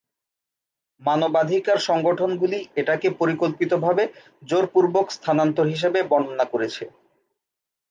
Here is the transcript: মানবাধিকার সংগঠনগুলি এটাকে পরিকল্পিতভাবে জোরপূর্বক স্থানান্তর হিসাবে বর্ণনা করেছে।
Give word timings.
মানবাধিকার 1.01 1.77
সংগঠনগুলি 1.89 2.59
এটাকে 2.75 3.07
পরিকল্পিতভাবে 3.19 4.03
জোরপূর্বক 4.43 5.05
স্থানান্তর 5.17 5.65
হিসাবে 5.65 5.99
বর্ণনা 6.11 6.45
করেছে। 6.53 6.83